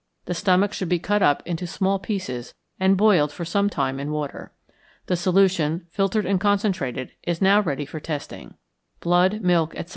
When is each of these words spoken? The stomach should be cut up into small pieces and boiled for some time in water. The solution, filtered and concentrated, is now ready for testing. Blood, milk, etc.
The 0.25 0.33
stomach 0.33 0.73
should 0.73 0.89
be 0.89 0.97
cut 0.97 1.21
up 1.21 1.43
into 1.45 1.67
small 1.67 1.99
pieces 1.99 2.55
and 2.79 2.97
boiled 2.97 3.31
for 3.31 3.45
some 3.45 3.69
time 3.69 3.99
in 3.99 4.09
water. 4.11 4.51
The 5.05 5.15
solution, 5.15 5.85
filtered 5.91 6.25
and 6.25 6.41
concentrated, 6.41 7.11
is 7.21 7.39
now 7.39 7.61
ready 7.61 7.85
for 7.85 7.99
testing. 7.99 8.55
Blood, 8.99 9.41
milk, 9.43 9.75
etc. 9.75 9.89